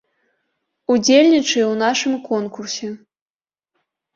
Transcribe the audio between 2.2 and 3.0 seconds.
конкурсе!